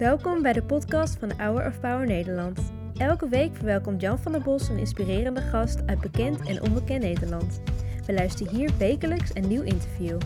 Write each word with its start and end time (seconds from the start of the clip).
Welkom 0.00 0.42
bij 0.42 0.52
de 0.52 0.62
podcast 0.62 1.16
van 1.18 1.32
Hour 1.36 1.66
of 1.66 1.80
Power 1.80 2.06
Nederland. 2.06 2.72
Elke 2.96 3.28
week 3.28 3.56
verwelkomt 3.56 4.00
Jan 4.00 4.18
van 4.18 4.32
der 4.32 4.40
Bos 4.40 4.68
een 4.68 4.78
inspirerende 4.78 5.40
gast 5.40 5.86
uit 5.86 6.00
bekend 6.00 6.48
en 6.48 6.62
onbekend 6.62 7.02
Nederland. 7.02 7.60
We 8.06 8.12
luisteren 8.12 8.54
hier 8.54 8.70
wekelijks 8.78 9.30
een 9.34 9.48
nieuw 9.48 9.62
interview. 9.62 10.18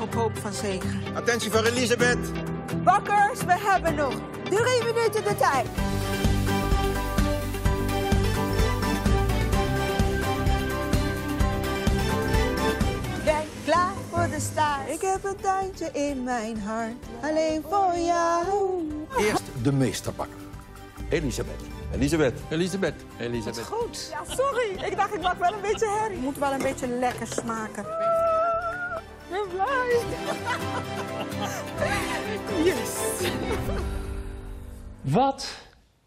Op 0.00 0.14
hoop 0.14 0.36
van 0.36 0.52
zegen. 0.52 1.14
Attentie 1.14 1.50
voor 1.50 1.64
Elisabeth. 1.64 2.32
Bakkers, 2.84 3.44
we 3.44 3.58
hebben 3.58 3.94
nog 3.94 4.41
drie 4.56 4.84
minuten 4.84 5.24
de 5.24 5.36
tijd. 5.36 5.66
Ben 13.24 13.44
klaar 13.64 13.92
voor 14.10 14.28
de 14.30 14.40
start. 14.40 14.88
Ik 14.88 15.00
heb 15.00 15.24
een 15.24 15.36
tuintje 15.40 15.90
in 15.92 16.22
mijn 16.22 16.60
hart. 16.60 16.92
Alleen 17.22 17.64
voor 17.68 17.94
jou. 17.96 18.46
Eerst 19.18 19.42
de 19.62 19.72
meesterbakker. 19.72 20.36
Elisabeth. 21.08 21.60
Elisabeth. 21.94 22.40
Elisabeth. 22.48 22.94
Elisabeth. 23.18 23.64
Goed. 23.64 24.08
Ja, 24.10 24.34
sorry. 24.34 24.84
Ik 24.84 24.96
dacht, 24.96 25.14
ik 25.14 25.20
maak 25.20 25.38
wel 25.38 25.52
een 25.52 25.60
beetje 25.60 25.88
herrie. 25.88 26.18
Moet 26.18 26.38
wel 26.38 26.52
een 26.52 26.62
beetje 26.62 26.86
lekker 26.86 27.26
smaken. 27.26 27.82
Ik 27.82 29.30
ben 29.30 29.48
blij. 29.48 30.02
Yes. 32.64 32.90
Wat 35.02 35.58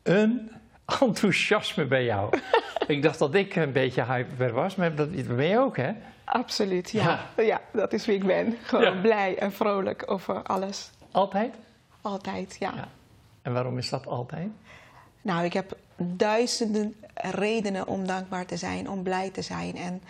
een 0.04 0.52
enthousiasme 0.99 1.86
bij 1.86 2.03
jou. 2.06 2.39
ik 2.88 3.02
dacht 3.02 3.20
dat 3.20 3.33
ik 3.36 3.56
een 3.56 3.72
beetje 3.72 4.03
hyper 4.06 4.52
was, 4.53 4.75
maar 4.75 4.95
dat 4.95 5.11
ben 5.36 5.47
je 5.47 5.59
ook, 5.59 5.78
hè? 5.78 5.92
Absoluut, 6.23 6.89
ja. 6.92 7.25
ja. 7.38 7.61
dat 7.73 7.94
is 7.94 8.05
wie 8.05 8.16
ik 8.16 8.25
ben. 8.25 8.58
Gewoon 8.64 8.83
Ja. 8.83 9.02
blij 9.02 9.38
en 9.38 9.52
vrolijk 9.52 10.03
over 10.11 10.44
alles. 10.44 10.89
Altijd? 11.11 11.53
Altijd, 12.02 12.55
ja. 12.59 12.72
Ja. 12.75 12.88
En 13.42 13.53
waarom 13.53 13.78
is 13.78 13.89
dat 13.89 14.08
altijd? 14.08 14.47
Nou, 15.22 15.44
ik 15.45 15.53
heb 15.53 15.77
duizenden 15.98 16.95
redenen 17.14 17.88
om 17.88 18.08
dankbaar 18.08 18.45
te 18.45 18.58
zijn, 18.58 18.89
om 18.89 19.03
blij 19.03 19.30
te 19.30 19.42
zijn. 19.42 19.75
En 19.75 20.02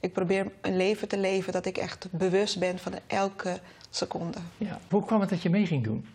ik 0.00 0.12
probeer 0.12 0.52
een 0.60 0.76
leven 0.76 1.08
te 1.08 1.18
leven 1.18 1.52
dat 1.52 1.66
ik 1.66 1.76
echt 1.76 2.08
bewust 2.10 2.58
ben 2.58 2.78
van 2.78 2.92
elke 3.06 3.58
seconde. 3.90 4.38
Ja. 4.56 4.78
Hoe 4.90 5.04
kwam 5.04 5.20
het 5.20 5.30
dat 5.30 5.42
je 5.42 5.50
mee 5.50 5.66
ging 5.66 5.84
doen? 5.84 6.06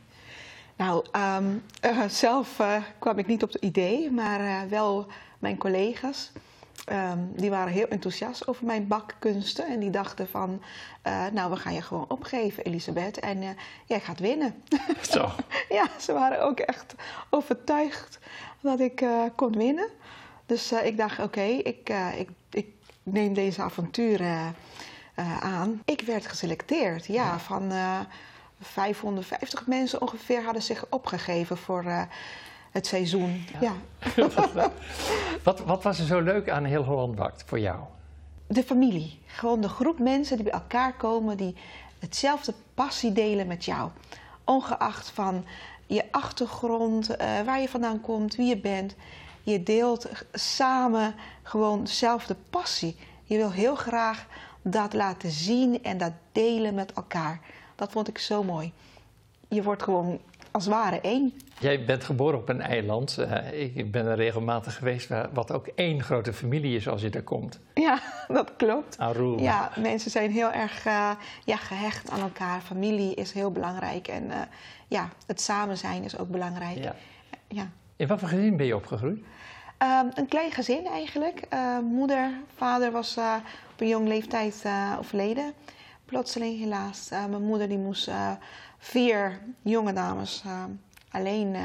Nou, 0.76 1.06
ehm, 1.12 1.58
eh, 1.82 2.04
zelf 2.08 2.60
eh, 2.60 2.84
kwam 3.00 3.18
ik 3.18 3.28
niet 3.28 3.44
op 3.44 3.52
het 3.52 3.62
idee, 3.62 4.12
maar 4.12 4.40
eh, 4.40 4.70
wel 4.70 5.08
mijn 5.40 5.58
collega's. 5.58 6.32
Ehm, 6.86 7.20
die 7.36 7.50
waren 7.50 7.74
heel 7.74 7.88
enthousiast 7.88 8.48
over 8.48 8.66
mijn 8.66 8.88
bakkunsten. 8.88 9.68
En 9.68 9.80
die 9.80 9.90
dachten 9.90 10.28
van, 10.28 10.62
nou, 11.34 11.50
we 11.50 11.56
gaan 11.56 11.74
je 11.74 11.82
gewoon 11.82 12.06
opgeven, 12.08 12.64
Elisabeth. 12.64 13.20
En 13.20 13.58
jij 13.86 14.00
gaat 14.00 14.20
winnen. 14.20 14.64
Zo. 15.12 15.30
ja, 15.70 15.88
ze 16.00 16.14
waren 16.14 16.44
ook 16.44 16.60
echt 16.60 16.96
overtuigd 17.30 18.20
dat 18.62 18.80
ik 18.80 19.06
kon 19.36 19.58
winnen. 19.58 19.90
Dus 20.46 20.72
ik 20.72 20.98
dacht, 20.98 21.20
oké, 21.20 21.42
ik, 21.42 21.94
ik, 22.18 22.30
ik 22.50 22.68
neem 23.04 23.34
deze 23.34 23.62
avontuur 23.62 24.22
eh, 25.16 25.44
aan. 25.44 25.82
Ik 25.86 26.02
werd 26.02 26.28
geselecteerd, 26.28 27.06
ja, 27.06 27.40
van 27.40 27.72
eh 27.72 28.00
550 28.64 29.67
mensen 29.67 30.02
ongeveer 30.02 30.44
hadden 30.44 30.61
zich 30.61 30.86
opgegeven 30.89 31.58
voor 31.58 31.83
eh, 31.83 32.02
het 32.72 32.88
seizoen. 32.88 33.45
Ja. 33.61 33.73
Wat, 35.44 35.59
wat 35.59 35.83
was 35.83 36.00
er 36.00 36.05
zo 36.05 36.20
leuk 36.20 36.50
aan 36.50 36.64
Heel 36.64 36.83
Holland 36.83 37.16
Bakt 37.16 37.44
voor 37.45 37.59
jou? 37.59 37.80
De 38.48 38.64
familie, 38.64 39.20
gewoon 39.26 39.61
de 39.61 39.70
groep 39.70 39.99
mensen 39.99 40.36
die 40.36 40.45
bij 40.45 40.54
elkaar 40.54 40.93
komen, 40.93 41.38
die 41.38 41.55
hetzelfde 41.99 42.54
passie 42.73 43.11
delen 43.11 43.48
met 43.48 43.65
jou. 43.65 43.89
Ongeacht 44.43 45.09
van 45.09 45.45
je 45.86 46.04
achtergrond, 46.11 47.15
eh, 47.15 47.42
waar 47.42 47.59
je 47.61 47.70
vandaan 47.70 48.02
komt, 48.02 48.36
wie 48.36 48.48
je 48.48 48.58
bent. 48.58 48.95
Je 49.43 49.64
deelt 49.64 50.09
samen 50.33 51.15
gewoon 51.43 51.83
dezelfde 51.83 52.36
passie. 52.49 52.95
Je 53.23 53.38
wil 53.38 53.52
heel 53.52 53.76
graag 53.76 54.26
dat 54.61 54.93
laten 54.93 55.32
zien 55.32 55.83
en 55.83 55.98
dat 55.98 56.11
delen 56.32 56.73
met 56.73 56.93
elkaar. 56.93 57.39
Dat 57.83 57.92
vond 57.92 58.08
ik 58.08 58.17
zo 58.17 58.44
mooi. 58.44 58.71
Je 59.48 59.64
wordt 59.64 59.83
gewoon 59.83 60.20
als 60.52 60.66
het 60.66 60.73
ware 60.73 61.02
één. 61.02 61.33
Jij 61.60 61.86
bent 61.86 62.04
geboren 62.04 62.39
op 62.39 62.49
een 62.49 62.61
eiland. 62.61 63.17
Eh, 63.17 63.76
ik 63.76 63.92
ben 63.92 64.05
er 64.05 64.16
regelmatig 64.16 64.76
geweest, 64.76 65.10
wat 65.33 65.52
ook 65.52 65.67
één 65.67 66.04
grote 66.04 66.33
familie 66.33 66.76
is 66.76 66.88
als 66.88 67.02
je 67.02 67.10
daar 67.10 67.21
komt. 67.21 67.60
Ja, 67.73 67.99
dat 68.27 68.55
klopt. 68.55 68.98
Aruba. 68.98 69.42
Ja, 69.42 69.71
mensen 69.77 70.11
zijn 70.11 70.32
heel 70.32 70.52
erg 70.52 70.86
eh, 70.86 71.11
ja, 71.45 71.55
gehecht 71.55 72.10
aan 72.10 72.20
elkaar. 72.20 72.61
Familie 72.61 73.16
is 73.16 73.32
heel 73.32 73.52
belangrijk. 73.52 74.08
En 74.08 74.32
eh, 74.32 74.38
ja, 74.88 75.10
het 75.27 75.42
samen 75.42 75.77
zijn 75.77 76.04
is 76.04 76.17
ook 76.17 76.30
belangrijk. 76.30 76.77
Ja. 76.77 76.95
Ja. 77.48 77.70
In 77.95 78.08
wat 78.08 78.20
voor 78.20 78.27
gezin 78.27 78.58
ben 78.58 78.65
je 78.65 78.76
opgegroeid? 78.76 79.20
Ehm, 79.77 80.05
een 80.14 80.27
klein 80.27 80.52
gezin 80.52 80.88
eigenlijk. 80.88 81.48
Moeder, 81.83 82.32
vader 82.55 82.92
was 82.92 83.17
op 83.71 83.82
een 83.82 83.88
jong 83.88 84.08
leeftijd 84.08 84.64
overleden. 85.00 85.54
Plotseling 86.05 86.59
helaas. 86.59 87.09
Eh, 87.09 87.25
mijn 87.25 87.43
moeder 87.43 87.67
die 87.67 87.77
moest 87.77 88.08
eh, 88.08 88.31
vier 88.77 89.39
jonge 89.61 89.93
dames 89.93 90.41
eh, 90.45 90.64
alleen 91.11 91.55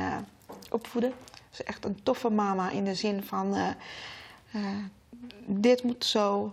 opvoeden. 0.70 1.12
Ze 1.50 1.62
is 1.62 1.62
echt 1.62 1.84
een 1.84 2.02
toffe 2.02 2.30
mama 2.30 2.70
in 2.70 2.84
de 2.84 2.94
zin 2.94 3.22
van... 3.22 3.74
dit 5.46 5.82
moet 5.82 6.04
zo. 6.04 6.52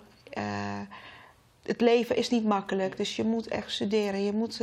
het 1.64 1.82
leven 1.82 2.16
is 2.16 2.30
niet 2.30 2.46
makkelijk, 2.46 2.98
dus 2.98 3.16
je 3.16 3.24
moet 3.24 3.48
echt 3.48 3.72
studeren. 3.72 4.24
Je 4.24 4.34
moet 4.34 4.62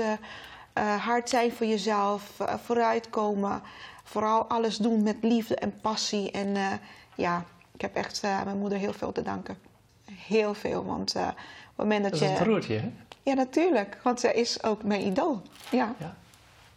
hard 0.98 1.28
zijn 1.28 1.52
voor 1.52 1.66
jezelf, 1.66 2.40
vooruitkomen. 2.64 3.62
Vooral 4.04 4.44
alles 4.44 4.76
doen 4.76 5.02
met 5.02 5.16
liefde 5.20 5.54
en 5.54 5.80
passie. 5.80 6.30
En 6.30 6.80
ja, 7.14 7.44
ik 7.74 7.80
heb 7.80 7.94
echt 7.96 8.22
mijn 8.22 8.58
moeder 8.58 8.78
heel 8.78 8.92
veel 8.92 9.12
te 9.12 9.22
danken. 9.22 9.58
Heel 10.04 10.54
veel, 10.54 10.84
want 10.84 11.14
moment 11.82 12.03
dat, 12.03 12.12
Dat 12.12 12.20
is 12.20 12.26
je... 12.28 12.32
ontroert 12.37 12.65
je, 12.65 12.75
hè? 12.78 12.91
Ja, 13.22 13.34
natuurlijk, 13.34 13.98
want 14.03 14.20
zij 14.20 14.34
is 14.34 14.62
ook 14.62 14.82
mijn 14.82 15.06
idool. 15.06 15.43
Ja, 15.70 15.94
Ja. 15.98 16.16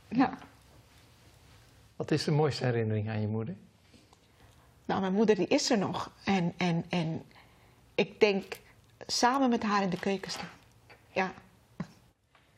ja. 0.10 0.38
Wat 1.96 2.12
is 2.12 2.24
de 2.24 2.32
mooiste 2.32 2.64
herinnering 2.66 3.10
aan 3.10 3.22
je 3.22 3.28
moeder? 3.28 3.56
Nou, 4.86 5.02
mijn 5.02 5.14
moeder 5.14 5.36
die 5.36 5.48
is 5.48 5.70
er 5.70 5.78
nog. 5.78 6.12
En, 6.24 6.54
en, 6.58 6.86
en 6.90 7.24
ik 7.96 8.20
denk 8.20 8.60
samen 9.08 9.50
met 9.50 9.64
haar 9.64 9.82
in 9.82 9.90
de 9.90 10.00
keuken 10.00 10.32
staan. 10.32 10.50
Ja, 11.12 11.34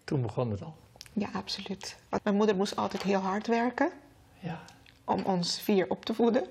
Toen 0.03 0.21
begon 0.21 0.51
het 0.51 0.61
al. 0.61 0.75
ja, 1.13 1.29
absoluut. 1.33 1.97
Want 2.09 2.23
mijn 2.23 2.35
moeder 2.35 2.55
moest 2.55 2.75
altijd 2.75 3.03
heel 3.03 3.19
hard 3.19 3.47
werken 3.47 3.91
Ja. 4.39 4.63
om 5.03 5.21
ons 5.23 5.59
vier 5.61 5.89
op 5.89 6.05
te 6.05 6.13
voeden. 6.13 6.47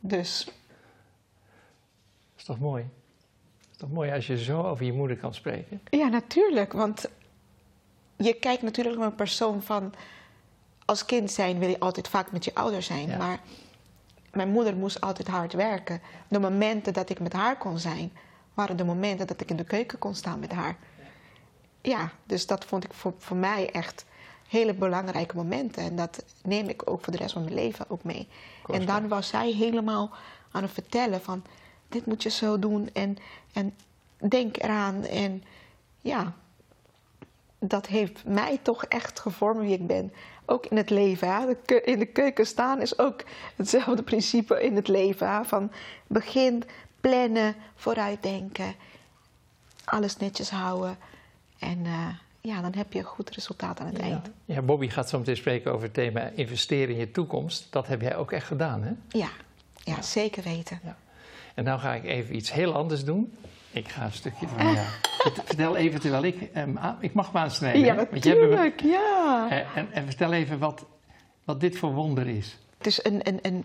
Dus 0.00 0.44
Dat 0.44 0.54
is 2.36 2.44
toch 2.44 2.58
mooi? 2.58 2.84
Toch 3.76 3.90
mooi 3.90 4.12
als 4.12 4.26
je 4.26 4.44
zo 4.44 4.62
over 4.62 4.84
je 4.84 4.92
moeder 4.92 5.16
kan 5.16 5.34
spreken? 5.34 5.80
ja, 5.90 6.08
natuurlijk. 6.08 6.72
Want 6.72 7.08
je 8.16 8.34
kijkt 8.34 8.62
natuurlijk 8.62 8.96
naar 8.96 9.06
een 9.06 9.14
persoon 9.14 9.62
van... 9.62 9.94
Als 10.84 11.04
kind 11.04 11.30
zijn 11.30 11.58
wil 11.58 11.68
je 11.68 11.80
altijd 11.80 12.08
vaak 12.08 12.32
met 12.32 12.44
je 12.44 12.54
ouders 12.54 12.86
zijn. 12.86 13.08
Ja. 13.08 13.16
Maar 13.16 13.40
mijn 14.32 14.48
moeder 14.48 14.76
moest 14.76 15.00
altijd 15.00 15.28
hard 15.28 15.52
werken. 15.52 16.00
De 16.28 16.38
momenten 16.38 16.92
dat 16.92 17.10
ik 17.10 17.20
met 17.20 17.32
haar 17.32 17.58
kon 17.58 17.78
zijn... 17.78 18.12
waren 18.54 18.76
de 18.76 18.84
momenten 18.84 19.26
dat 19.26 19.40
ik 19.40 19.50
in 19.50 19.56
de 19.56 19.64
keuken 19.64 19.98
kon 19.98 20.14
staan 20.14 20.38
met 20.38 20.52
haar. 20.52 20.76
Ja, 21.80 22.12
dus 22.24 22.46
dat 22.46 22.64
vond 22.64 22.84
ik 22.84 22.92
voor, 22.92 23.14
voor 23.18 23.36
mij 23.36 23.70
echt 23.70 24.04
hele 24.48 24.74
belangrijke 24.74 25.36
momenten. 25.36 25.82
En 25.82 25.96
dat 25.96 26.24
neem 26.42 26.68
ik 26.68 26.90
ook 26.90 27.04
voor 27.04 27.12
de 27.12 27.18
rest 27.18 27.32
van 27.32 27.42
mijn 27.42 27.54
leven 27.54 27.90
ook 27.90 28.04
mee. 28.04 28.28
En 28.72 28.86
dan 28.86 29.08
was 29.08 29.28
zij 29.28 29.50
helemaal 29.52 30.10
aan 30.50 30.62
het 30.62 30.72
vertellen 30.72 31.20
van... 31.20 31.44
dit 31.88 32.06
moet 32.06 32.22
je 32.22 32.30
zo 32.30 32.58
doen 32.58 32.90
en, 32.92 33.16
en 33.52 33.74
denk 34.28 34.56
eraan. 34.62 35.04
En 35.04 35.42
ja, 36.00 36.32
dat 37.58 37.86
heeft 37.86 38.24
mij 38.24 38.58
toch 38.62 38.84
echt 38.84 39.20
gevormd 39.20 39.60
wie 39.60 39.72
ik 39.72 39.86
ben. 39.86 40.12
Ook 40.44 40.66
in 40.66 40.76
het 40.76 40.90
leven. 40.90 41.28
Hè? 41.34 41.74
In 41.80 41.98
de 41.98 42.06
keuken 42.06 42.46
staan 42.46 42.80
is 42.80 42.98
ook 42.98 43.24
hetzelfde 43.56 44.02
principe 44.02 44.62
in 44.62 44.76
het 44.76 44.88
leven. 44.88 45.30
Hè? 45.30 45.44
Van 45.44 45.70
begin, 46.06 46.62
plannen, 47.00 47.54
vooruitdenken. 47.74 48.74
Alles 49.84 50.16
netjes 50.16 50.50
houden. 50.50 50.98
En 51.58 51.86
eh, 51.86 52.08
ja, 52.40 52.60
dan 52.60 52.74
heb 52.74 52.92
je 52.92 52.98
een 52.98 53.04
goed 53.04 53.30
resultaat 53.30 53.80
aan 53.80 53.86
het 53.86 53.96
Ja. 53.96 54.02
eind. 54.02 54.30
ja, 54.44 54.62
Bobby 54.62 54.88
gaat 54.88 55.08
zo 55.08 55.18
meteen 55.18 55.36
spreken 55.36 55.72
over 55.72 55.84
het 55.84 55.94
thema 55.94 56.20
investeren 56.20 56.94
in 56.94 57.00
je 57.00 57.10
toekomst. 57.10 57.66
Dat 57.70 57.86
heb 57.86 58.00
jij 58.00 58.16
ook 58.16 58.32
echt 58.32 58.46
gedaan, 58.46 58.82
hè? 58.82 58.92
Ja, 59.18 59.28
ja, 59.84 60.02
zeker 60.02 60.42
weten. 60.42 60.80
En 61.56 61.64
nou 61.64 61.78
ga 61.80 61.94
ik 61.94 62.04
even 62.04 62.34
iets 62.36 62.52
heel 62.52 62.74
anders 62.74 63.04
doen. 63.04 63.36
Ik 63.70 63.88
ga 63.88 64.04
een 64.04 64.12
stukje 64.12 64.48
van 64.48 64.72
ja. 64.72 64.84
Vertel 65.44 65.76
even 65.76 66.00
terwijl 66.00 66.22
ik. 66.24 66.42
ehm, 66.52 66.76
ik 67.00 67.12
mag 67.14 67.32
me 67.32 67.38
aansnijden. 67.38 67.80
Ja, 67.80 67.94
hè? 67.94 68.06
Want 68.10 68.24
jij 68.24 68.32
hebt 68.36 68.42
me- 68.50 68.56
natuurlijk. 68.56 68.80
Ja. 68.80 69.46
Eh, 69.50 69.76
en, 69.76 69.92
en 69.92 70.04
vertel 70.06 70.32
even 70.32 70.58
wat, 70.58 70.84
wat 71.44 71.60
dit 71.60 71.78
voor 71.78 71.92
wonder 71.92 72.26
is. 72.26 72.58
Het 72.78 72.86
is 72.86 73.04
een, 73.04 73.20
een, 73.28 73.38
een 73.42 73.64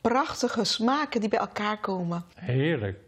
prachtige 0.00 0.64
smaken 0.64 1.20
die 1.20 1.28
bij 1.28 1.38
elkaar 1.38 1.78
komen. 1.80 2.24
Heerlijk. 2.34 2.98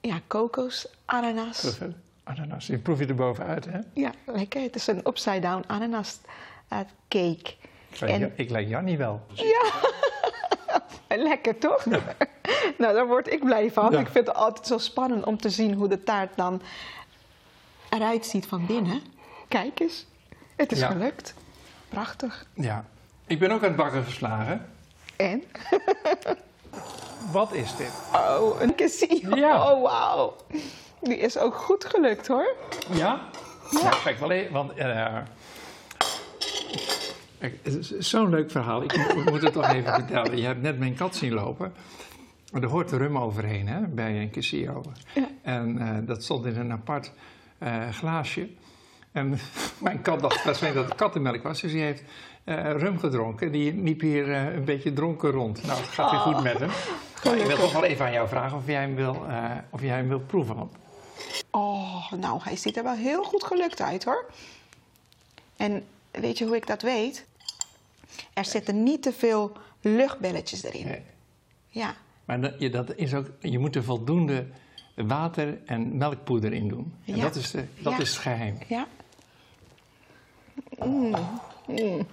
Ja, 0.00 0.20
kokos, 0.26 0.86
ananas. 1.04 1.60
Proef. 1.60 1.90
Ananas. 2.24 2.66
Die 2.66 2.78
proef 2.78 2.98
je 2.98 3.06
er 3.06 3.14
bovenuit, 3.14 3.64
hè? 3.64 3.78
Ja, 3.94 4.10
lekker. 4.26 4.62
Het 4.62 4.74
is 4.74 4.86
een 4.86 5.00
upside-down 5.06 5.64
ananas 5.66 6.18
eh, 6.68 6.78
cake. 7.08 7.54
Ik 7.90 8.00
lijk, 8.00 8.12
En- 8.12 8.20
Ja- 8.20 8.30
ik 8.34 8.50
lijk 8.50 8.68
Jannie 8.68 8.98
wel. 8.98 9.26
Lekker, 11.08 11.58
toch? 11.58 11.84
Nou, 12.78 12.94
daar 12.94 13.06
word 13.06 13.32
ik 13.32 13.44
blij 13.44 13.72
van. 13.72 13.90
Ja. 13.92 13.98
Ik 13.98 14.08
vind 14.08 14.26
het 14.26 14.36
altijd 14.36 14.66
zo 14.66 14.78
spannend 14.78 15.24
om 15.24 15.36
te 15.40 15.50
zien 15.50 15.74
hoe 15.74 15.88
de 15.88 16.02
taart 16.02 16.36
dan 16.36 16.62
eruit 17.90 18.26
ziet 18.26 18.46
van 18.46 18.66
binnen. 18.66 19.02
Kijk 19.48 19.80
eens. 19.80 20.06
Het 20.56 20.72
is 20.72 20.78
Ja. 20.78 20.86
gelukt. 20.86 21.34
Prachtig. 21.88 22.46
Ja. 22.54 22.84
Ik 23.26 23.38
ben 23.38 23.50
ook 23.50 23.60
aan 23.62 23.68
het 23.68 23.76
bakken 23.76 24.04
geslagen. 24.04 24.66
En? 25.16 25.42
Wat 27.32 27.52
is 27.52 27.76
dit? 27.76 27.92
Oh, 28.14 28.60
een 28.60 28.74
casino. 28.74 29.36
Ja. 29.36 29.72
Oh, 29.72 29.82
wauw. 29.82 30.36
Die 31.00 31.16
is 31.18 31.38
ook 31.38 31.54
goed 31.54 31.84
gelukt, 31.84 32.26
hoor. 32.26 32.54
Ja? 32.92 33.20
Ja. 33.70 33.90
Kijk 34.04 34.18
wel 34.18 34.30
even, 34.30 34.52
want... 34.52 34.72
eh, 34.74 35.16
zo'n 37.98 38.30
leuk 38.30 38.50
verhaal. 38.50 38.82
Ik 38.82 39.24
moet 39.30 39.42
het 39.42 39.52
toch 39.52 39.72
even 39.72 39.94
vertellen. 39.94 40.36
Je 40.36 40.46
hebt 40.46 40.62
net 40.62 40.78
mijn 40.78 40.94
kat 40.94 41.16
zien 41.16 41.32
lopen. 41.32 41.72
Er 42.52 42.66
hoort 42.66 42.92
rum 42.92 43.18
overheen, 43.18 43.68
hè, 43.68 43.80
bij 43.80 44.20
een 44.20 44.30
casino. 44.30 44.82
En 45.42 45.78
eh, 45.78 46.06
dat 46.06 46.22
stond 46.22 46.46
in 46.46 46.56
een 46.56 46.72
apart 46.72 47.12
eh, 47.58 47.88
glaasje. 47.88 48.48
En 49.12 49.38
mijn 49.78 50.02
kat 50.02 50.20
dacht 50.20 50.44
waarschijnlijk 50.44 50.82
dat 50.82 50.92
het 50.92 51.06
kattenmelk 51.06 51.42
was. 51.42 51.60
Dus 51.60 51.72
die 51.72 51.82
heeft 51.82 52.02
eh, 52.44 52.72
rum 52.76 52.98
gedronken. 52.98 53.52
Die 53.52 53.74
liep 53.74 54.00
hier 54.00 54.28
een 54.28 54.64
beetje 54.64 54.92
dronken 54.92 55.30
rond. 55.30 55.66
Nou, 55.66 55.80
het 55.80 55.88
gaat 55.88 56.10
weer 56.10 56.20
goed 56.20 56.42
met 56.42 56.58
hem. 56.58 56.70
Maar 57.24 57.36
ik 57.36 57.46
wil 57.46 57.56
toch 57.56 57.72
wel 57.72 57.84
even 57.84 58.04
aan 58.04 58.12
jou 58.12 58.28
vragen 58.28 58.56
of 58.56 58.66
jij 58.66 58.80
hem 58.80 58.94
wil, 58.94 59.26
of 59.70 59.80
jij 59.80 59.96
hem 59.96 60.08
wil 60.08 60.20
proeven. 60.20 60.70
Oh, 61.50 62.12
nou, 62.12 62.40
hij 62.42 62.56
ziet 62.56 62.76
er 62.76 62.82
wel 62.82 62.94
heel 62.94 63.22
goed 63.24 63.44
gelukt 63.44 63.80
uit, 63.80 64.04
hoor. 64.04 64.30
En 65.56 65.84
weet 66.10 66.38
je 66.38 66.46
hoe 66.46 66.56
ik 66.56 66.66
dat 66.66 66.82
weet? 66.82 67.26
Er 68.32 68.44
zitten 68.44 68.82
niet 68.82 69.02
te 69.02 69.12
veel 69.12 69.52
luchtbelletjes 69.80 70.62
erin. 70.62 70.86
Nee. 70.86 71.02
Ja. 71.68 71.94
Maar 72.30 72.40
dat, 72.40 72.54
je, 72.58 72.70
dat 72.70 72.94
is 72.96 73.14
ook, 73.14 73.26
je 73.40 73.58
moet 73.58 73.76
er 73.76 73.84
voldoende 73.84 74.46
water 74.94 75.58
en 75.66 75.96
melkpoeder 75.96 76.52
in 76.52 76.68
doen. 76.68 76.94
En 77.06 77.16
Ja. 77.16 77.22
dat, 77.22 77.34
is, 77.34 77.50
de, 77.50 77.64
dat 77.78 77.92
Ja. 77.92 77.98
is 77.98 78.10
het 78.10 78.18
geheim. 78.18 78.58
Ja. 78.68 78.86
Mm. 80.84 81.14
Mm. 81.66 82.06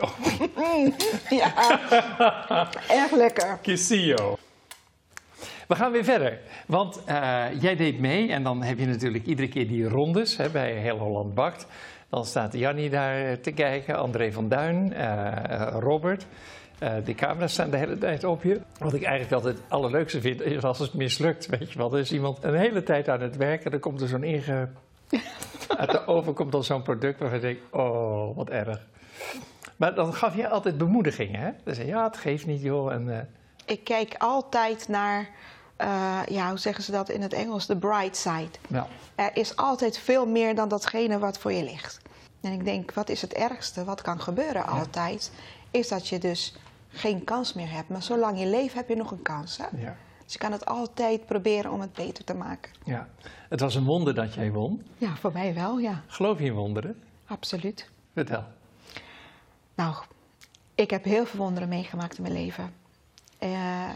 Oh. 0.00 0.18
Mm. 0.56 0.94
Ja. 1.38 1.52
Erg 2.88 3.10
lekker. 3.10 3.58
Casio. 3.62 4.38
We 5.68 5.74
gaan 5.74 5.92
weer 5.92 6.04
verder. 6.04 6.38
Want 6.66 7.04
eh, 7.04 7.44
jij 7.60 7.76
deed 7.76 7.98
mee 8.00 8.32
en 8.32 8.42
dan 8.42 8.62
heb 8.62 8.78
je 8.78 8.86
natuurlijk 8.86 9.26
iedere 9.26 9.48
keer 9.48 9.68
die 9.68 9.88
rondes 9.88 10.36
hè, 10.36 10.50
bij 10.50 10.72
Heel 10.72 10.98
Holland 10.98 11.34
Bakt. 11.34 11.66
Dan 12.08 12.24
staat 12.24 12.52
Jannie 12.52 12.90
daar 12.90 13.26
eh, 13.26 13.32
te 13.36 13.52
kijken, 13.52 13.96
André 13.98 14.32
van 14.32 14.48
Duin, 14.48 14.92
eh, 14.92 15.66
Robert. 15.80 16.26
Eh, 16.78 16.92
de 17.04 17.14
camera's 17.14 17.52
staan 17.52 17.70
de 17.70 17.76
hele 17.76 17.98
tijd 17.98 18.24
op 18.24 18.42
je. 18.42 18.60
Wat 18.78 18.94
ik 18.94 19.02
eigenlijk 19.02 19.32
altijd 19.34 19.56
het 19.56 19.64
allerleukste 19.68 20.20
vind, 20.20 20.40
is 20.40 20.62
als 20.62 20.78
het 20.78 20.94
mislukt. 20.94 21.46
Weet 21.58 21.72
je 21.72 21.78
wel, 21.78 21.92
er 21.92 21.98
is 21.98 22.12
iemand 22.12 22.44
een 22.44 22.54
hele 22.54 22.82
tijd 22.82 23.08
aan 23.08 23.20
het 23.20 23.36
werken, 23.36 23.70
dan 23.70 23.80
komt 23.80 24.00
er 24.00 24.08
zo'n 24.08 24.24
inge... 24.24 24.68
Uit 25.76 25.90
de 25.90 26.06
oven 26.06 26.34
komt 26.34 26.52
dan 26.52 26.64
zo'n 26.64 26.82
product 26.82 27.18
waarvan 27.18 27.38
je 27.40 27.44
denkt, 27.44 27.62
oh, 27.70 28.36
wat 28.36 28.48
erg. 28.50 28.80
Maar 29.76 29.94
dan 29.94 30.14
gaf 30.14 30.36
je 30.36 30.48
altijd 30.48 30.78
bemoediging, 30.78 31.36
hè? 31.36 31.50
Dan 31.64 31.74
zei 31.74 31.86
je, 31.86 31.92
ja, 31.92 32.04
het 32.04 32.16
geeft 32.16 32.46
niet, 32.46 32.62
joh. 32.62 32.92
En, 32.92 33.16
eh, 33.18 33.20
Ik 33.74 33.84
kijk 33.84 34.14
altijd 34.18 34.88
naar, 34.88 35.28
eh, 35.76 36.20
ja, 36.28 36.48
hoe 36.48 36.58
zeggen 36.58 36.84
ze 36.84 36.90
dat 36.90 37.08
in 37.08 37.22
het 37.22 37.32
Engels? 37.32 37.66
The 37.66 37.76
bright 37.76 38.16
side. 38.16 38.50
nou, 38.68 38.86
Er 39.14 39.30
is 39.34 39.56
altijd 39.56 39.98
veel 39.98 40.26
meer 40.26 40.54
dan 40.54 40.68
datgene 40.68 41.18
wat 41.18 41.38
voor 41.38 41.52
je 41.52 41.64
ligt. 41.64 42.00
En 42.44 42.52
ik 42.52 42.64
denk, 42.64 42.92
wat 42.92 43.08
is 43.08 43.20
het 43.20 43.32
ergste 43.32 43.84
wat 43.84 44.02
kan 44.02 44.20
gebeuren 44.20 44.66
altijd? 44.66 45.32
Is 45.70 45.88
dat 45.88 46.08
je 46.08 46.18
dus 46.18 46.54
geen 46.88 47.24
kans 47.24 47.52
meer 47.52 47.70
hebt. 47.70 47.88
Maar 47.88 48.02
zolang 48.02 48.38
je 48.38 48.46
leeft 48.46 48.74
heb 48.74 48.88
je 48.88 48.96
nog 48.96 49.10
een 49.10 49.22
kans. 49.22 49.56
Hè? 49.56 49.64
ja. 49.76 49.96
Dus 50.24 50.32
je 50.32 50.38
kan 50.38 50.52
het 50.52 50.66
altijd 50.66 51.26
proberen 51.26 51.70
om 51.70 51.80
het 51.80 51.92
beter 51.92 52.24
te 52.24 52.34
maken. 52.34 52.72
Ja, 52.84 53.08
het 53.48 53.60
was 53.60 53.74
een 53.74 53.84
wonder 53.84 54.14
dat 54.14 54.34
jij 54.34 54.52
won. 54.52 54.86
Ja, 54.98 55.16
voor 55.16 55.32
mij 55.32 55.54
wel, 55.54 55.78
ja. 55.78 56.02
Geloof 56.06 56.38
je 56.38 56.44
in 56.44 56.52
wonderen? 56.52 57.02
Absoluut. 57.26 57.90
Vertel. 58.12 58.44
Nou, 59.74 59.94
ik 60.74 60.90
heb 60.90 61.04
heel 61.04 61.26
veel 61.26 61.40
wonderen 61.40 61.68
meegemaakt 61.68 62.16
in 62.16 62.22
mijn 62.22 62.34
leven. 62.34 62.74
Eh, 63.38 63.90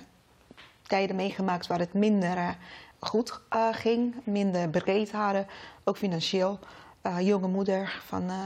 tijden 0.82 1.16
meegemaakt 1.16 1.66
waar 1.66 1.78
het 1.78 1.92
minder 1.92 2.36
eh, 2.36 2.48
goed 2.98 3.40
eh, 3.48 3.68
ging, 3.72 4.14
minder 4.24 4.68
breed 4.68 5.12
hadden, 5.12 5.46
ook 5.84 5.96
financieel. 5.96 6.58
Eh, 7.02 7.20
jonge 7.20 7.48
moeder 7.48 8.00
van 8.06 8.28
eh, 8.28 8.36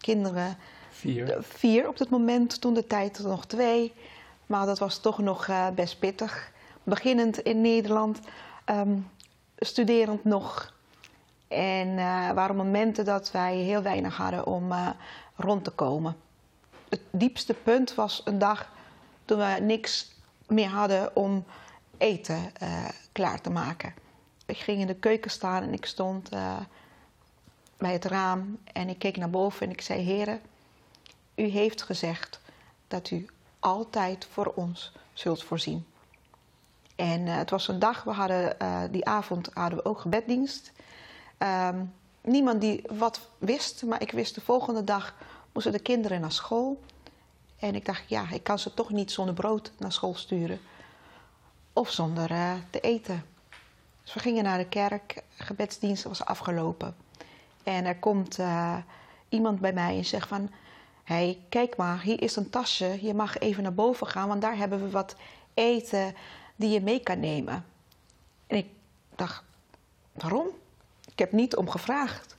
kinderen, 0.00 0.56
Vier. 0.90 1.36
Vier 1.40 1.88
op 1.88 1.98
het 1.98 2.10
moment, 2.10 2.60
toen 2.60 2.74
de 2.74 2.86
tijd 2.86 3.18
nog 3.18 3.46
twee. 3.46 3.92
Maar 4.46 4.66
dat 4.66 4.78
was 4.78 4.98
toch 4.98 5.18
nog 5.18 5.48
eh, 5.48 5.68
best 5.74 5.98
pittig. 5.98 6.52
Beginnend 6.82 7.38
in 7.38 7.60
Nederland, 7.60 8.20
ehm, 8.64 8.98
studerend 9.58 10.24
nog. 10.24 10.74
En 11.48 11.96
waren 12.34 12.56
momenten 12.56 13.04
dat 13.04 13.30
wij 13.30 13.56
heel 13.56 13.82
weinig 13.82 14.16
hadden 14.16 14.46
om 14.46 14.72
rond 15.36 15.64
te 15.64 15.70
komen. 15.70 16.16
Het 16.88 17.00
diepste 17.10 17.54
punt 17.54 17.94
was 17.94 18.22
een 18.24 18.38
dag 18.38 18.72
toen 19.24 19.38
we 19.38 19.56
niks 19.60 20.14
meer 20.46 20.68
hadden 20.68 21.16
om 21.16 21.44
eten 21.98 22.52
klaar 23.12 23.40
te 23.40 23.50
maken. 23.50 23.94
Ik 24.46 24.56
ging 24.56 24.80
in 24.80 24.86
de 24.86 24.94
keuken 24.94 25.30
staan 25.30 25.62
en 25.62 25.72
ik 25.72 25.86
stond 25.86 26.28
bij 27.76 27.92
het 27.92 28.04
raam 28.04 28.58
en 28.72 28.88
ik 28.88 28.98
keek 28.98 29.16
naar 29.16 29.30
boven 29.30 29.66
en 29.66 29.72
ik 29.72 29.80
zei: 29.80 30.00
Heren, 30.02 30.40
u 31.34 31.44
heeft 31.44 31.82
gezegd 31.82 32.40
dat 32.88 33.10
u 33.10 33.26
altijd 33.58 34.26
voor 34.30 34.52
ons 34.54 34.92
zult 35.12 35.44
voorzien. 35.44 35.86
En 36.96 37.26
eh, 37.26 37.36
het 37.36 37.50
was 37.50 37.68
een 37.68 37.78
dag, 37.78 38.02
we 38.02 38.10
hadden, 38.10 38.58
eh, 38.58 38.82
die 38.90 39.04
avond 39.04 39.50
hadden 39.54 39.78
we 39.78 39.84
ook 39.84 40.00
gebeddienst. 40.00 40.72
Ehm, 41.38 41.84
niemand 42.20 42.60
die 42.60 42.84
wat 42.88 43.28
wist, 43.38 43.82
maar 43.82 44.02
ik 44.02 44.10
wist 44.10 44.34
de 44.34 44.40
volgende 44.40 44.84
dag 44.84 45.14
moesten 45.52 45.72
de 45.72 45.78
kinderen 45.78 46.20
naar 46.20 46.32
school. 46.32 46.80
En 47.58 47.74
ik 47.74 47.84
dacht, 47.84 48.08
ja, 48.08 48.30
ik 48.30 48.42
kan 48.42 48.58
ze 48.58 48.74
toch 48.74 48.90
niet 48.90 49.12
zonder 49.12 49.34
brood 49.34 49.72
naar 49.78 49.92
school 49.92 50.14
sturen. 50.14 50.60
Of 51.72 51.90
zonder 51.90 52.30
eh, 52.30 52.52
te 52.70 52.80
eten. 52.80 53.24
Dus 54.02 54.14
we 54.14 54.20
gingen 54.20 54.44
naar 54.44 54.58
de 54.58 54.68
kerk, 54.68 55.22
gebedsdienst 55.36 56.04
was 56.04 56.24
afgelopen. 56.24 56.96
En 57.66 57.84
er 57.84 57.96
komt 57.98 58.38
eh, 58.38 58.76
iemand 59.28 59.60
bij 59.60 59.72
mij 59.72 59.96
en 59.96 60.04
zegt 60.04 60.28
van... 60.28 60.50
Hé, 61.04 61.14
hey, 61.14 61.38
kijk 61.48 61.76
maar, 61.76 62.00
hier 62.00 62.22
is 62.22 62.36
een 62.36 62.50
tasje. 62.50 62.98
Je 63.00 63.14
mag 63.14 63.38
even 63.38 63.62
naar 63.62 63.74
boven 63.74 64.06
gaan, 64.06 64.28
want 64.28 64.40
daar 64.40 64.56
hebben 64.56 64.82
we 64.82 64.90
wat 64.90 65.16
eten 65.54 66.14
die 66.56 66.70
je 66.70 66.80
mee 66.80 67.00
kan 67.00 67.20
nemen. 67.20 67.64
En 68.46 68.56
ik 68.56 68.66
dacht, 69.14 69.42
waarom? 70.12 70.46
Ik 71.10 71.18
heb 71.18 71.32
niet 71.32 71.56
om 71.56 71.70
gevraagd. 71.70 72.36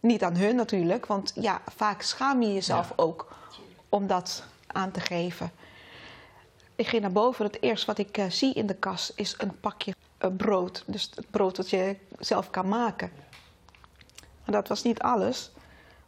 Niet 0.00 0.22
aan 0.22 0.36
hun 0.36 0.56
natuurlijk, 0.56 1.06
want 1.06 1.32
ja, 1.34 1.60
vaak 1.76 2.02
schaam 2.02 2.42
je 2.42 2.52
jezelf 2.52 2.92
ook 2.96 3.36
om 3.88 4.06
dat 4.06 4.44
aan 4.66 4.90
te 4.90 5.00
geven. 5.00 5.50
Ik 6.76 6.86
ging 6.86 7.02
naar 7.02 7.12
boven. 7.12 7.44
Het 7.44 7.62
eerste 7.62 7.86
wat 7.86 7.98
ik 7.98 8.18
eh, 8.18 8.30
zie 8.30 8.54
in 8.54 8.66
de 8.66 8.74
kast 8.74 9.12
is 9.14 9.34
een 9.38 9.60
pakje 9.60 9.94
eh, 10.18 10.30
brood. 10.36 10.82
Dus 10.86 11.10
het 11.14 11.30
brood 11.30 11.56
dat 11.56 11.70
je 11.70 11.96
zelf 12.18 12.50
kan 12.50 12.68
maken. 12.68 13.10
Maar 14.44 14.54
dat 14.54 14.68
was 14.68 14.82
niet 14.82 14.98
alles. 14.98 15.50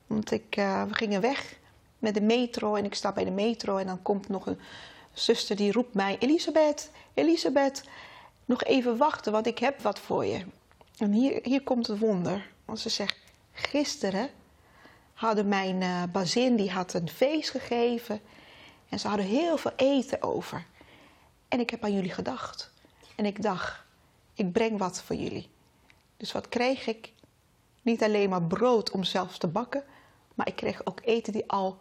Want 0.06 0.30
ik, 0.30 0.56
eh, 0.56 0.82
we 0.82 0.94
gingen 0.94 1.20
weg 1.20 1.58
met 1.98 2.14
de 2.14 2.20
metro 2.20 2.74
en 2.74 2.84
ik 2.84 2.94
sta 2.94 3.12
bij 3.12 3.24
de 3.24 3.30
metro 3.30 3.76
en 3.76 3.86
dan 3.86 4.02
komt 4.02 4.28
nog 4.28 4.46
een 4.46 4.58
zuster 5.12 5.56
die 5.56 5.72
roept 5.72 5.94
mij: 5.94 6.16
Elisabeth, 6.18 6.90
Elisabeth, 7.14 7.82
nog 8.44 8.64
even 8.64 8.96
wachten, 8.96 9.32
want 9.32 9.46
ik 9.46 9.58
heb 9.58 9.80
wat 9.80 9.98
voor 9.98 10.24
je. 10.24 10.44
En 10.98 11.12
hier, 11.12 11.40
hier 11.42 11.62
komt 11.62 11.86
het 11.86 11.98
wonder. 11.98 12.50
Want 12.64 12.80
ze 12.80 12.88
zegt: 12.88 13.16
Gisteren 13.52 14.30
hadden 15.12 15.48
mijn 15.48 15.82
eh, 15.82 16.02
bazin 16.12 16.56
die 16.56 16.70
had 16.70 16.94
een 16.94 17.08
feest 17.08 17.50
gegeven 17.50 18.20
en 18.88 19.00
ze 19.00 19.08
hadden 19.08 19.26
heel 19.26 19.56
veel 19.56 19.72
eten 19.76 20.22
over. 20.22 20.66
En 21.48 21.60
ik 21.60 21.70
heb 21.70 21.84
aan 21.84 21.94
jullie 21.94 22.12
gedacht. 22.12 22.70
En 23.14 23.24
ik 23.24 23.42
dacht: 23.42 23.82
ik 24.34 24.52
breng 24.52 24.78
wat 24.78 25.02
voor 25.02 25.16
jullie. 25.16 25.48
Dus 26.16 26.32
wat 26.32 26.48
kreeg 26.48 26.86
ik? 26.86 27.12
Niet 27.86 28.02
alleen 28.02 28.28
maar 28.28 28.42
brood 28.42 28.90
om 28.90 29.04
zelf 29.04 29.38
te 29.38 29.46
bakken, 29.46 29.84
maar 30.34 30.48
ik 30.48 30.56
kreeg 30.56 30.86
ook 30.86 31.00
eten 31.04 31.32
die 31.32 31.50
al 31.50 31.78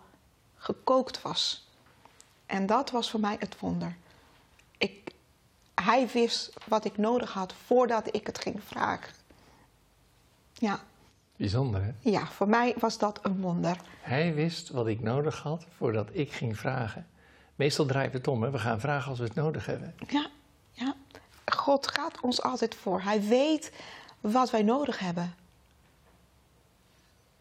gekookt 0.56 1.22
was. 1.22 1.68
En 2.46 2.66
dat 2.66 2.92
was 2.92 3.10
voor 3.10 3.20
mij 3.20 3.36
het 3.40 3.60
wonder. 3.60 3.96
Ik, 4.78 5.12
hij 5.76 6.08
wist 6.08 6.54
wat 6.68 6.86
ik 6.86 6.98
nodig 6.98 7.34
had 7.34 7.54
voordat 7.66 8.16
ik 8.16 8.28
het 8.28 8.40
ging 8.40 8.64
vragen. 8.64 9.14
Ja, 10.54 10.80
Bijzonder, 11.36 11.84
hè? 11.84 11.92
ja, 12.00 12.28
voor 12.28 12.50
mij 12.50 12.76
was 12.80 12.98
dat 12.98 13.20
een 13.22 13.42
wonder. 13.42 13.78
Hij 14.02 14.34
wist 14.34 14.70
wat 14.70 14.88
ik 14.88 15.02
nodig 15.02 15.40
had 15.40 15.66
voordat 15.78 16.10
ik 16.12 16.32
ging 16.32 16.58
vragen. 16.58 17.08
Meestal 17.56 17.86
draaien 17.86 18.12
we 18.12 18.18
het 18.18 18.28
om, 18.28 18.44
hè? 18.44 18.52
we 18.52 18.60
gaan 18.60 18.80
vragen 18.80 19.10
als 19.10 19.20
we 19.20 19.26
het 19.26 19.36
nodig 19.36 19.66
hebben. 19.66 19.96
Ja, 20.08 20.30
ja. 20.72 20.96
God 21.46 21.88
gaat 21.88 22.20
ons 22.20 22.42
altijd 22.42 22.76
voor. 22.76 23.02
Hij 23.02 23.22
weet 23.22 23.72
wat 24.20 24.52
wij 24.52 24.64
nodig 24.64 25.00
hebben. 25.00 25.36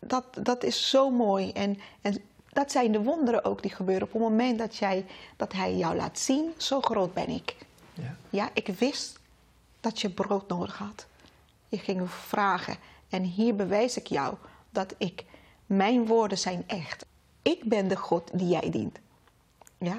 Dat, 0.07 0.25
dat 0.43 0.65
is 0.65 0.91
zo 0.91 1.11
mooi. 1.11 1.53
En, 1.53 1.79
en 2.01 2.23
dat 2.53 2.71
zijn 2.71 2.93
de 2.93 3.03
wonderen 3.03 3.45
ook 3.45 3.63
die 3.63 3.71
gebeuren 3.71 4.07
op 4.07 4.13
het 4.13 4.23
moment 4.23 4.59
dat, 4.59 4.77
jij, 4.77 5.07
dat 5.37 5.53
Hij 5.53 5.77
jou 5.77 5.97
laat 5.97 6.19
zien, 6.19 6.53
zo 6.57 6.81
groot 6.81 7.15
ben 7.15 7.29
ik. 7.29 7.57
Ja. 7.95 8.17
Ja, 8.31 8.51
ik 8.53 8.67
wist 8.67 9.19
dat 9.81 10.01
je 10.01 10.11
brood 10.11 10.49
nodig 10.49 10.79
had. 10.79 11.07
Je 11.69 11.79
ging 11.79 12.11
vragen. 12.11 12.77
En 13.09 13.23
hier 13.23 13.57
bewijs 13.57 13.97
ik 13.97 14.07
jou 14.07 14.35
dat 14.71 14.95
ik, 14.99 15.25
mijn 15.67 16.07
woorden 16.07 16.39
zijn 16.39 16.65
echt. 16.67 17.07
Ik 17.43 17.65
ben 17.65 17.89
de 17.89 17.97
God 17.97 18.31
die 18.33 18.49
jij 18.49 18.71
dient. 18.71 18.99
Ja, 19.79 19.99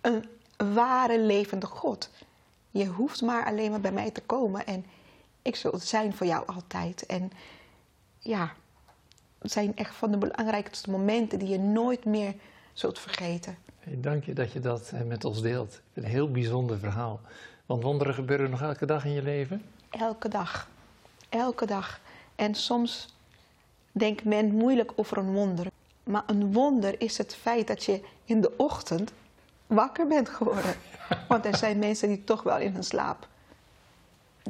een 0.00 0.24
ware 0.56 1.20
levende 1.20 1.66
God. 1.66 2.10
Je 2.70 2.86
hoeft 2.86 3.22
maar 3.22 3.46
alleen 3.46 3.70
maar 3.70 3.80
bij 3.80 3.92
mij 3.92 4.10
te 4.10 4.20
komen 4.20 4.66
en 4.66 4.86
ik 5.42 5.56
zal 5.56 5.78
zijn 5.78 6.14
voor 6.14 6.26
jou 6.26 6.46
altijd. 6.46 7.06
En 7.06 7.32
ja, 8.18 8.54
zijn 9.50 9.76
echt 9.76 9.94
van 9.94 10.10
de 10.10 10.16
belangrijkste 10.16 10.90
momenten 10.90 11.38
die 11.38 11.48
je 11.48 11.58
nooit 11.58 12.04
meer 12.04 12.34
zult 12.72 12.98
vergeten. 12.98 13.56
Hey, 13.80 14.00
dank 14.00 14.24
je 14.24 14.32
dat 14.32 14.52
je 14.52 14.60
dat 14.60 14.90
eh, 14.94 15.00
met 15.00 15.24
ons 15.24 15.42
deelt. 15.42 15.80
Een 15.94 16.04
heel 16.04 16.30
bijzonder 16.30 16.78
verhaal. 16.78 17.20
Want 17.66 17.82
wonderen 17.82 18.14
gebeuren 18.14 18.50
nog 18.50 18.62
elke 18.62 18.86
dag 18.86 19.04
in 19.04 19.12
je 19.12 19.22
leven? 19.22 19.62
Elke 19.90 20.28
dag. 20.28 20.68
Elke 21.28 21.66
dag. 21.66 22.00
En 22.36 22.54
soms 22.54 23.14
denkt 23.92 24.24
men 24.24 24.54
moeilijk 24.54 24.92
over 24.96 25.16
een 25.16 25.32
wonder. 25.32 25.66
Maar 26.04 26.22
een 26.26 26.52
wonder 26.52 27.00
is 27.00 27.18
het 27.18 27.34
feit 27.34 27.66
dat 27.66 27.84
je 27.84 28.00
in 28.24 28.40
de 28.40 28.56
ochtend 28.56 29.12
wakker 29.66 30.06
bent 30.06 30.28
geworden. 30.28 30.74
Want 31.28 31.44
er 31.44 31.56
zijn 31.56 31.78
mensen 31.78 32.08
die 32.08 32.24
toch 32.24 32.42
wel 32.42 32.58
in 32.58 32.72
hun 32.72 32.84
slaap 32.84 33.28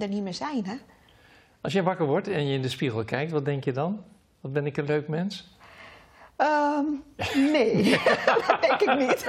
er 0.02 0.08
niet 0.08 0.22
meer 0.22 0.34
zijn, 0.34 0.66
hè? 0.66 0.76
Als 1.60 1.72
je 1.72 1.82
wakker 1.82 2.06
wordt 2.06 2.28
en 2.28 2.46
je 2.46 2.54
in 2.54 2.62
de 2.62 2.68
spiegel 2.68 3.04
kijkt, 3.04 3.32
wat 3.32 3.44
denk 3.44 3.64
je 3.64 3.72
dan? 3.72 4.02
Wat 4.44 4.52
ben 4.52 4.66
ik 4.66 4.76
een 4.76 4.84
leuk 4.84 5.08
mens? 5.08 5.48
Ehm, 6.36 6.84
nee, 7.34 8.00
dat 8.46 8.58
denk 8.60 8.80
ik 8.80 8.98
niet. 8.98 9.24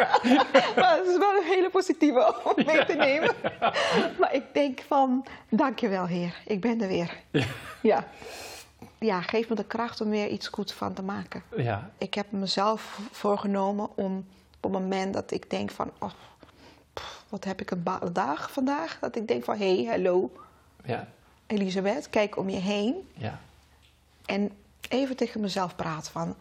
maar 0.75 0.97
het 0.97 1.07
is 1.07 1.17
wel 1.17 1.35
een 1.35 1.47
hele 1.47 1.69
positieve 1.71 2.41
om 2.43 2.65
mee 2.65 2.85
te 2.85 2.93
nemen. 2.93 3.35
maar 4.19 4.33
ik 4.33 4.43
denk 4.53 4.81
van, 4.87 5.25
dankjewel 5.49 6.05
Heer, 6.05 6.41
ik 6.45 6.61
ben 6.61 6.81
er 6.81 6.87
weer. 6.87 7.17
Ja. 7.81 8.07
ja. 8.99 9.21
geef 9.21 9.49
me 9.49 9.55
de 9.55 9.65
kracht 9.65 10.01
om 10.01 10.09
weer 10.09 10.27
iets 10.27 10.47
goeds 10.47 10.73
van 10.73 10.93
te 10.93 11.03
maken. 11.03 11.43
Ja. 11.55 11.89
Ik 11.97 12.13
heb 12.13 12.31
mezelf 12.31 12.99
voorgenomen 13.11 13.97
om 13.97 14.25
op 14.61 14.73
het 14.73 14.81
moment 14.81 15.13
dat 15.13 15.31
ik 15.31 15.49
denk 15.49 15.71
van, 15.71 15.91
oh, 15.99 16.11
pff, 16.93 17.23
wat 17.29 17.43
heb 17.43 17.61
ik 17.61 17.71
een 17.71 17.83
dag 18.13 18.51
vandaag? 18.51 18.97
Dat 18.99 19.15
ik 19.15 19.27
denk 19.27 19.43
van, 19.43 19.57
hé, 19.57 19.75
hey, 19.75 19.85
hallo, 19.85 20.31
Ja. 20.83 21.07
Elisabeth, 21.47 22.09
kijk 22.09 22.37
om 22.37 22.49
je 22.49 22.59
heen. 22.59 23.09
Ja. 23.13 23.39
En 24.25 24.51
even 24.89 25.15
tegen 25.15 25.41
mezelf 25.41 25.75
praten 25.75 26.11
van, 26.11 26.35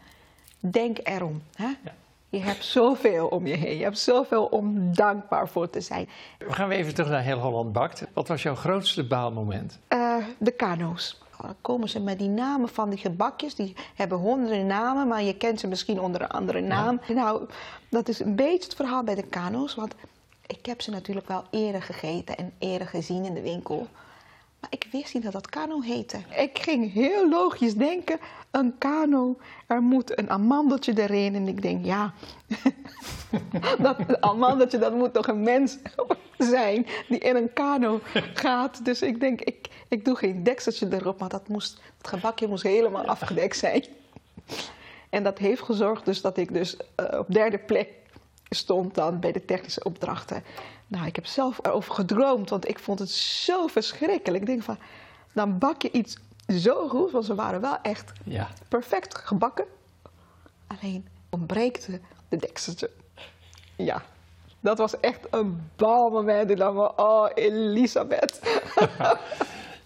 denk 0.59 0.99
erom. 1.03 1.43
Hè? 1.55 1.65
Ja. 1.65 1.95
Je 2.29 2.41
hebt 2.41 2.65
zoveel 2.65 3.27
om 3.27 3.47
je 3.47 3.55
heen. 3.55 3.77
Je 3.77 3.83
hebt 3.83 3.99
zoveel 3.99 4.45
om 4.45 4.95
dankbaar 4.95 5.49
voor 5.49 5.71
te 5.71 5.81
zijn. 5.81 6.09
We 6.39 6.53
gaan 6.53 6.69
weer 6.69 6.79
even 6.79 6.95
terug 6.95 7.11
naar 7.11 7.23
Heel 7.23 7.39
Holland 7.39 7.73
Bakt. 7.73 8.07
Wat 8.13 8.29
was 8.29 8.43
jouw 8.43 8.55
grootste 8.55 9.07
baalmoment? 9.07 9.79
Eh, 9.89 10.17
de 10.39 10.51
kano's. 10.51 11.23
Dan 11.41 11.55
komen 11.61 11.89
ze 11.89 12.01
met 12.01 12.19
die 12.19 12.29
namen 12.29 12.69
van 12.69 12.91
die 12.91 12.99
gebakjes. 12.99 13.55
Die 13.55 13.75
hebben 13.95 14.19
honderden 14.19 14.67
namen, 14.67 15.09
maar 15.09 15.23
je 15.23 15.37
kent 15.37 15.61
ze 15.61 15.67
misschien 15.67 16.01
onder 16.01 16.21
een 16.23 16.29
andere 16.29 16.61
naam. 16.61 17.01
Nou, 17.09 17.49
dat 17.89 18.09
is 18.09 18.21
een 18.21 18.37
beetje 18.37 18.65
het 18.65 18.75
verhaal 18.75 19.05
bij 19.05 19.15
de 19.15 19.27
kano's. 19.27 19.75
Want 19.75 19.95
ik 20.47 20.67
heb 20.67 20.83
ze 20.83 20.91
natuurlijk 20.91 21.29
wel 21.29 21.45
eerder 21.51 21.83
gegeten 21.83 22.37
en 22.37 22.53
eerder 22.59 22.87
gezien 22.87 23.25
in 23.25 23.35
de 23.35 23.43
winkel. 23.43 23.87
Maar 24.65 24.73
ik 24.73 24.87
wist 24.91 25.15
niet 25.15 25.23
dat 25.23 25.33
dat 25.33 25.49
kano 25.49 25.81
heette. 25.81 26.19
Ik 26.37 26.59
ging 26.59 26.93
heel 26.93 27.29
logisch 27.29 27.75
denken, 27.75 28.19
een 28.51 28.79
kano, 28.79 29.37
er 29.67 29.83
moet 29.83 30.19
een 30.19 30.31
amandeltje 30.31 31.03
erin. 31.03 31.35
En 31.35 31.49
ik 31.49 31.63
denk, 31.63 31.85
ja, 31.85 32.13
dat 33.79 34.21
amandeltje, 34.21 34.79
dat 34.79 34.95
moet 34.95 35.13
toch 35.13 35.27
een 35.27 35.43
mens 35.43 35.79
zijn 36.39 36.87
die 37.09 37.19
in 37.19 37.37
een 37.37 37.53
kano 37.53 38.01
gaat. 38.35 38.85
Dus 38.85 39.03
ik 39.03 39.21
denk, 39.21 39.41
ik, 39.41 39.69
ik 39.89 40.05
doe 40.05 40.17
geen 40.17 40.43
dekseltje 40.43 40.89
erop, 40.91 41.21
maar 41.21 41.29
dat 41.29 41.49
moest, 41.49 41.81
het 41.99 42.09
gebakje 42.09 42.49
moest 42.49 42.63
helemaal 42.63 43.05
afgedekt 43.05 43.57
zijn. 43.57 43.85
En 45.11 45.23
dat 45.23 45.39
heeft 45.39 45.63
gezorgd 45.63 46.05
dus 46.05 46.21
dat 46.21 46.37
ik 46.37 46.53
dus 46.53 46.77
eh, 46.95 47.19
op 47.19 47.33
derde 47.33 47.59
plek 47.59 47.89
stond 48.49 48.95
dan 48.95 49.21
bij 49.21 49.33
de 49.33 49.45
technische 49.45 49.85
opdrachten. 49.85 50.43
Nou, 50.87 51.07
ik 51.07 51.15
heb 51.15 51.27
zelf 51.27 51.59
erover 51.63 51.95
gedroomd, 51.95 52.51
want 52.51 52.69
ik 52.69 52.79
vond 52.79 52.99
het 52.99 53.11
zo 53.11 53.67
verschrikkelijk. 53.67 54.43
Ik 54.43 54.49
denk 54.49 54.63
van, 54.63 54.79
dan 55.33 55.59
bak 55.59 55.83
je 55.83 55.91
iets 55.91 56.17
zo 56.49 56.89
goed, 56.89 57.11
want 57.11 57.25
ze 57.25 57.35
waren 57.35 57.61
wel 57.61 57.79
echt 57.83 58.13
Ja. 58.25 58.49
perfect 58.69 59.19
gebakken. 59.19 59.65
Alleen 60.67 61.09
ontbreekte 61.31 62.01
de 62.29 62.37
dekseltje. 62.37 62.91
Ja, 63.77 64.03
dat 64.61 64.79
was 64.79 65.01
echt 65.01 65.27
een 65.31 65.71
balmoment. 65.77 66.51
Ik 66.51 66.57
dacht 66.57 66.75
van, 66.75 66.93
oh 67.07 67.29
Elisabeth. 67.35 68.41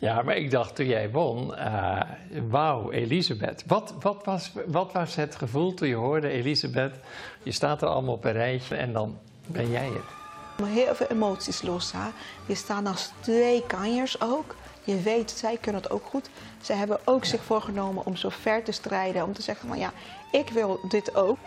Ja, 0.01 0.23
maar 0.23 0.37
ik 0.37 0.51
dacht 0.51 0.77
toen 0.77 0.87
jij 0.87 1.11
won, 1.11 1.55
eh, 1.55 2.01
wauw, 2.49 2.91
Elisabeth. 2.91 3.65
Wat, 3.67 3.95
wat, 4.01 4.25
was, 4.25 4.53
wat 4.67 4.93
was 4.93 5.15
het 5.15 5.35
gevoel 5.37 5.75
toen 5.75 5.89
je 5.89 5.95
hoorde, 5.95 6.29
Elisabeth, 6.29 6.95
je 7.43 7.53
staat 7.53 7.83
er 7.83 7.89
allemaal 7.89 8.15
op 8.15 8.25
een 8.25 8.33
rijtje 8.33 8.77
en 8.77 8.93
dan 8.93 9.19
ben 9.47 9.71
jij 9.71 9.87
het. 9.87 10.18
Maar 10.61 10.71
heel 10.71 10.95
veel 10.95 11.07
emoties 11.07 11.63
los. 11.63 11.93
Hè? 11.93 12.09
Je 12.47 12.55
staan 12.55 12.87
als 12.87 13.11
twee 13.21 13.67
kanjers 13.67 14.21
ook. 14.21 14.57
Je 14.85 15.01
weet, 15.01 15.31
zij 15.31 15.57
kunnen 15.61 15.83
het 15.83 15.91
ook 15.91 16.05
goed. 16.05 16.31
Ze 16.61 16.73
hebben 16.73 16.99
ook 17.05 17.25
zich 17.25 17.45
voorgenomen 17.45 18.07
om 18.07 18.17
zo 18.17 18.29
ver 18.29 18.63
te 18.63 18.73
strijden. 18.73 19.25
Om 19.25 19.33
te 19.33 19.43
zeggen 19.43 19.69
van 19.69 19.79
ja, 19.79 19.93
ik 20.33 20.49
wil 20.49 20.81
dit 20.89 21.15
ook. 21.15 21.39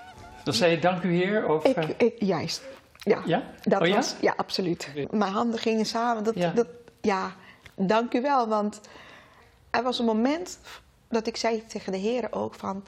Dan 0.44 0.54
zei 0.54 0.72
je 0.72 0.80
dank 0.80 1.04
u 1.04 1.14
heer? 1.16 1.50
Of, 1.50 1.64
Ik, 1.64 1.78
eh, 1.78 1.90
ik, 1.98 2.14
juist. 2.20 2.62
Ja, 2.98 3.22
Ja? 3.26 3.44
dat 3.62 3.82
Oh 3.82 3.88
ja? 3.88 3.96
was, 3.96 4.16
ja, 4.22 4.34
absoluut. 4.38 4.88
Mijn 5.12 5.32
handen 5.32 5.60
gingen 5.60 5.86
samen. 5.86 6.24
Dat, 6.24 6.36
Ja. 6.36 6.42
ja. 6.42 6.52
Dat, 6.54 6.68
ja, 7.02 7.36
dank 7.76 8.14
u 8.14 8.22
wel. 8.22 8.48
Want 8.48 8.82
er 9.70 9.84
was 9.84 10.00
een 10.00 10.06
moment 10.06 10.60
dat 11.10 11.28
ik 11.28 11.38
zei 11.38 11.66
tegen 11.66 11.92
de 11.92 11.98
heren 11.98 12.34
ook 12.34 12.54
van... 12.54 12.86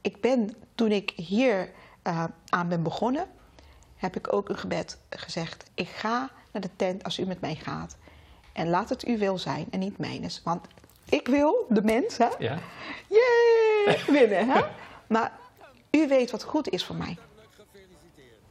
Ik 0.00 0.20
ben, 0.20 0.54
toen 0.74 0.90
ik 0.90 1.10
hier 1.10 1.70
eh, 2.02 2.24
aan 2.48 2.68
ben 2.68 2.82
begonnen, 2.82 3.26
heb 4.02 4.16
ik 4.16 4.32
ook 4.32 4.48
een 4.48 4.58
gebed 4.58 4.98
gezegd. 5.10 5.70
Ik 5.74 5.88
ga 5.88 6.30
naar 6.52 6.62
de 6.62 6.76
tent 6.76 7.04
als 7.04 7.18
u 7.18 7.26
met 7.26 7.40
mij 7.40 7.54
gaat. 7.54 7.96
En 8.52 8.68
laat 8.68 8.88
het 8.88 9.04
uw 9.04 9.18
wil 9.18 9.38
zijn 9.38 9.66
en 9.70 9.78
niet 9.78 9.98
mijnes. 9.98 10.40
Want 10.44 10.66
ik 11.08 11.28
wil, 11.28 11.66
de 11.68 11.82
mens, 11.82 12.18
hè, 12.18 12.28
ja? 12.38 12.58
Yay! 13.08 13.98
Winnen, 14.06 14.48
hè? 14.48 14.60
Maar 15.06 15.32
u 15.90 16.08
weet 16.08 16.30
wat 16.30 16.42
goed 16.42 16.68
is 16.68 16.84
voor 16.84 16.96
mij. 16.96 17.18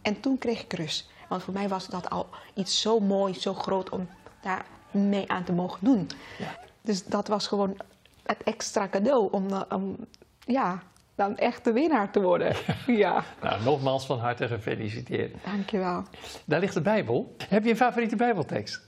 En 0.01 0.19
toen 0.19 0.37
kreeg 0.37 0.61
ik 0.61 0.73
rust. 0.73 1.09
Want 1.27 1.43
voor 1.43 1.53
mij 1.53 1.67
was 1.67 1.87
dat 1.87 2.09
al 2.09 2.29
iets 2.53 2.81
zo 2.81 2.99
mooi, 2.99 3.33
zo 3.33 3.53
groot 3.53 3.89
om 3.89 4.09
daar 4.41 4.65
mee 4.91 5.31
aan 5.31 5.43
te 5.43 5.51
mogen 5.51 5.79
doen. 5.85 6.09
Ja. 6.37 6.59
Dus 6.81 7.05
dat 7.05 7.27
was 7.27 7.47
gewoon 7.47 7.77
het 8.23 8.43
extra 8.43 8.87
cadeau 8.87 9.31
om, 9.31 9.49
eh, 9.49 9.61
om 9.69 9.97
ja, 10.45 10.83
dan 11.21 11.37
echt 11.37 11.63
de 11.63 11.71
winnaar 11.71 12.11
te 12.11 12.21
worden. 12.21 12.55
Ja, 12.87 13.23
Nou, 13.41 13.63
nogmaals 13.63 14.05
van 14.05 14.19
harte 14.19 14.47
gefeliciteerd. 14.47 15.35
dankjewel. 15.45 16.03
Daar 16.45 16.59
ligt 16.59 16.73
de 16.73 16.81
Bijbel. 16.81 17.35
Heb 17.47 17.63
je 17.63 17.69
een 17.69 17.75
favoriete 17.75 18.15
Bijbeltekst? 18.15 18.81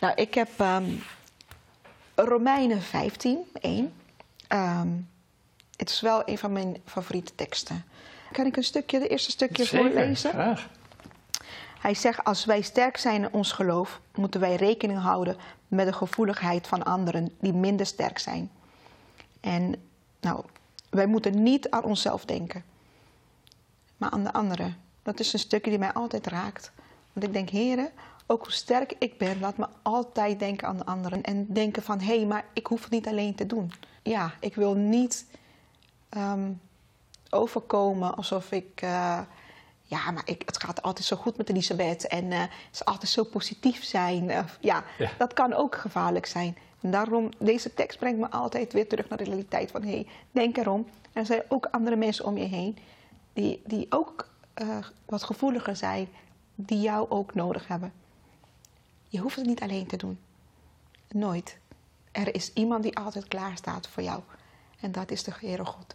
Nou, 0.00 0.14
ik 0.14 0.34
heb 0.34 0.48
ehm, 0.56 0.84
Romeinen 2.14 2.82
15, 2.82 3.38
1. 3.60 3.92
Ehm, 4.48 4.88
het 5.76 5.90
is 5.90 6.00
wel 6.00 6.22
een 6.24 6.38
van 6.38 6.52
mijn 6.52 6.76
favoriete 6.84 7.34
teksten. 7.34 7.84
Kan 8.32 8.46
ik 8.46 8.56
een 8.56 8.64
stukje, 8.64 8.98
de 8.98 9.08
eerste 9.08 9.30
stukje 9.30 9.66
voorlezen? 9.66 10.30
graag. 10.30 10.68
Hij 11.80 11.94
zegt, 11.94 12.24
als 12.24 12.44
wij 12.44 12.60
sterk 12.60 12.96
zijn 12.96 13.22
in 13.22 13.32
ons 13.32 13.52
geloof, 13.52 14.00
moeten 14.14 14.40
wij 14.40 14.56
rekening 14.56 14.98
houden 15.00 15.36
met 15.68 15.86
de 15.86 15.92
gevoeligheid 15.92 16.66
van 16.66 16.82
anderen 16.82 17.32
die 17.40 17.52
minder 17.52 17.86
sterk 17.86 18.18
zijn. 18.18 18.50
En 19.40 19.74
nou, 20.20 20.44
wij 20.90 21.06
moeten 21.06 21.42
niet 21.42 21.70
aan 21.70 21.84
onszelf 21.84 22.24
denken, 22.24 22.64
maar 23.96 24.10
aan 24.10 24.24
de 24.24 24.32
anderen. 24.32 24.76
Dat 25.02 25.20
is 25.20 25.32
een 25.32 25.38
stukje 25.38 25.70
die 25.70 25.78
mij 25.78 25.92
altijd 25.92 26.26
raakt. 26.26 26.72
Want 27.12 27.26
ik 27.26 27.32
denk, 27.32 27.48
heren, 27.48 27.90
ook 28.26 28.42
hoe 28.42 28.52
sterk 28.52 28.94
ik 28.98 29.18
ben, 29.18 29.40
laat 29.40 29.56
me 29.56 29.66
altijd 29.82 30.38
denken 30.38 30.68
aan 30.68 30.76
de 30.76 30.84
anderen. 30.86 31.22
En 31.22 31.46
denken 31.52 31.82
van, 31.82 32.00
hé, 32.00 32.16
hey, 32.16 32.26
maar 32.26 32.44
ik 32.52 32.66
hoef 32.66 32.82
het 32.82 32.90
niet 32.90 33.06
alleen 33.06 33.34
te 33.34 33.46
doen. 33.46 33.72
Ja, 34.02 34.32
ik 34.40 34.54
wil 34.54 34.74
niet 34.74 35.24
ehm, 36.08 36.50
overkomen 37.30 38.16
alsof 38.16 38.52
ik... 38.52 38.80
eh, 38.82 39.20
ja, 39.82 40.10
maar 40.10 40.22
ik, 40.24 40.42
het 40.46 40.62
gaat 40.62 40.82
altijd 40.82 41.06
zo 41.06 41.16
goed 41.16 41.36
met 41.36 41.48
Elisabeth 41.48 42.06
en 42.06 42.32
eh, 42.32 42.42
ze 42.70 42.84
altijd 42.84 43.10
zo 43.10 43.24
positief 43.24 43.84
zijn. 43.84 44.24
Ja, 44.24 44.44
Ja. 44.60 44.84
dat 45.18 45.32
kan 45.32 45.52
ook 45.54 45.74
gevaarlijk 45.76 46.26
zijn. 46.26 46.56
Daarom, 46.80 47.28
deze 47.38 47.74
tekst 47.74 47.98
brengt 47.98 48.18
me 48.18 48.30
altijd 48.30 48.72
weer 48.72 48.88
terug 48.88 49.08
naar 49.08 49.18
de 49.18 49.24
realiteit 49.24 49.70
van... 49.70 49.82
hé, 49.82 49.90
hey, 49.90 50.06
denk 50.30 50.56
erom. 50.56 50.86
Er 51.12 51.26
zijn 51.26 51.42
ook 51.48 51.68
andere 51.70 51.96
mensen 51.96 52.24
om 52.24 52.36
je 52.36 52.44
heen 52.44 52.76
die, 53.32 53.62
die 53.66 53.86
ook 53.90 54.28
eh, 54.54 54.78
wat 55.04 55.22
gevoeliger 55.22 55.76
zijn, 55.76 56.08
die 56.54 56.80
jou 56.80 57.10
ook 57.10 57.34
nodig 57.34 57.68
hebben. 57.68 57.92
Je 59.08 59.18
hoeft 59.18 59.36
het 59.36 59.46
niet 59.46 59.60
alleen 59.60 59.86
te 59.86 59.96
doen. 59.96 60.18
Nooit. 61.08 61.58
Er 62.12 62.34
is 62.34 62.52
iemand 62.52 62.82
die 62.82 62.96
altijd 62.96 63.28
klaar 63.28 63.56
staat 63.56 63.88
voor 63.88 64.02
jou. 64.02 64.20
En 64.80 64.92
dat 64.92 65.10
is 65.10 65.22
de 65.22 65.32
Heere 65.40 65.64
God. 65.64 65.94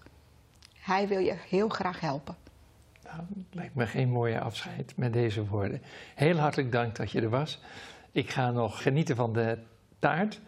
Hij 0.74 1.08
wil 1.08 1.20
je 1.20 1.36
heel 1.50 1.70
graag 1.70 2.00
helpen. 2.00 2.36
Nou, 3.04 3.20
lijkt 3.52 3.76
me 3.76 3.88
geen 3.88 4.10
mooie 4.10 4.40
afscheid 4.40 4.94
met 4.96 5.14
deze 5.14 5.46
woorden. 5.46 5.82
Heel 6.16 6.38
hartelijk 6.38 6.72
dank 6.72 6.96
dat 6.96 7.12
je 7.12 7.22
er 7.22 7.30
was. 7.30 7.62
Ik 8.12 8.30
ga 8.30 8.52
nog 8.52 8.82
genieten 8.82 9.16
van 9.16 9.34
de 9.34 9.58
taart. 10.00 10.40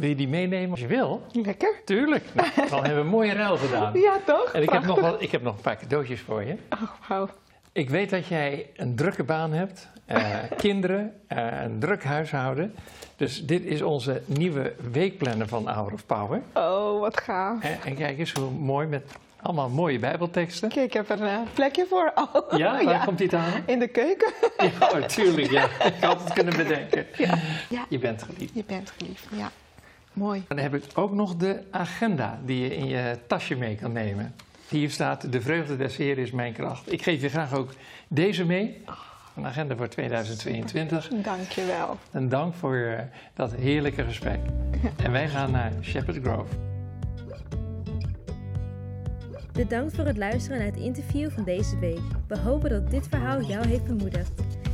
Wil 0.00 0.08
je 0.08 0.14
die 0.14 0.28
meenemen 0.28 0.70
als 0.70 0.80
je 0.80 0.86
wil? 0.86 1.22
Lekker. 1.32 1.80
Tuurlijk. 1.84 2.24
Nou, 2.34 2.48
dan 2.70 2.78
hebben 2.84 2.94
we 2.94 3.00
een 3.00 3.06
mooie 3.06 3.32
ruil 3.32 3.56
gedaan. 3.56 4.00
Ja, 4.00 4.16
toch? 4.26 4.52
En 4.52 4.62
ik 4.62 4.70
heb, 4.70 4.84
nog 4.84 5.00
wel, 5.00 5.22
ik 5.22 5.30
heb 5.30 5.42
nog 5.42 5.54
een 5.56 5.60
paar 5.62 5.76
cadeautjes 5.76 6.20
voor 6.20 6.44
je. 6.44 6.56
Oh, 6.70 7.08
wauw. 7.08 7.28
Ik 7.72 7.90
weet 7.90 8.10
dat 8.10 8.26
jij 8.26 8.70
een 8.76 8.96
drukke 8.96 9.24
baan 9.24 9.52
hebt, 9.52 9.88
eh, 10.06 10.36
kinderen, 10.56 11.12
eh, 11.26 11.62
een 11.62 11.78
druk 11.78 12.04
huishouden. 12.04 12.74
Dus 13.16 13.46
dit 13.46 13.64
is 13.64 13.82
onze 13.82 14.22
nieuwe 14.26 14.74
weekplanner 14.92 15.48
van 15.48 15.68
Hour 15.68 15.92
of 15.92 16.06
Power. 16.06 16.40
Oh, 16.54 17.00
wat 17.00 17.20
gaaf. 17.20 17.62
En, 17.62 17.78
en 17.84 17.94
kijk 17.94 18.18
eens 18.18 18.32
hoe 18.32 18.50
mooi 18.50 18.86
met 18.86 19.12
allemaal 19.42 19.68
mooie 19.68 19.98
bijbelteksten. 19.98 20.68
Kijk, 20.68 20.86
ik 20.86 20.92
heb 20.92 21.10
er 21.10 21.20
een 21.20 21.28
eh, 21.28 21.38
plekje 21.54 21.86
voor. 21.88 22.12
Oh, 22.14 22.58
Ja, 22.58 22.84
waar 22.84 23.04
komt 23.04 23.18
dit 23.18 23.34
aan? 23.34 23.62
In 23.66 23.78
de 23.78 23.88
keuken. 23.88 24.32
Ja, 24.58 24.98
natuurlijk. 24.98 25.50
Ja. 25.50 25.64
Ik 25.64 25.94
had 26.00 26.24
het 26.24 26.32
kunnen 26.32 26.56
bedenken. 26.56 27.06
Ja. 27.16 27.38
ja, 27.68 27.84
Je 27.88 27.98
bent 27.98 28.22
geliefd. 28.22 28.54
je 28.54 28.64
bent 28.66 28.92
geliefd. 28.96 29.26
Ja, 29.30 29.50
mooi. 30.12 30.44
Dan 30.48 30.58
heb 30.58 30.74
ik 30.74 30.84
ook 30.94 31.12
nog 31.12 31.36
de 31.36 31.62
agenda 31.70 32.40
die 32.44 32.60
je 32.60 32.76
in 32.76 32.86
je 32.86 33.18
tasje 33.26 33.54
mee 33.54 33.74
kan 33.74 33.92
nemen. 33.92 34.34
Hier 34.68 34.90
staat, 34.90 35.32
de 35.32 35.40
vreugde 35.40 35.76
des 35.76 35.96
Heer 35.96 36.18
is 36.18 36.30
mijn 36.30 36.52
kracht. 36.52 36.92
Ik 36.92 37.02
geef 37.02 37.20
je 37.20 37.28
graag 37.28 37.54
ook 37.54 37.72
deze 38.08 38.44
mee. 38.44 38.82
Een 39.36 39.46
agenda 39.46 39.76
voor 39.76 39.88
2022. 39.88 41.08
Dank 41.08 41.48
je 41.48 41.64
wel. 41.64 41.98
En 42.10 42.28
dank 42.28 42.54
voor 42.54 43.08
dat 43.34 43.54
heerlijke 43.54 44.04
gesprek. 44.04 44.40
En 45.04 45.12
wij 45.12 45.28
gaan 45.28 45.50
naar 45.50 45.72
Shepherd 45.82 46.18
Grove. 46.22 46.54
Bedankt 49.52 49.94
voor 49.94 50.04
het 50.04 50.16
luisteren 50.16 50.58
naar 50.58 50.66
het 50.66 50.76
interview 50.76 51.30
van 51.30 51.44
deze 51.44 51.78
week. 51.78 52.00
We 52.28 52.38
hopen 52.38 52.70
dat 52.70 52.90
dit 52.90 53.08
verhaal 53.08 53.42
jou 53.42 53.66
heeft 53.66 53.84
bemoedigd. 53.84 54.32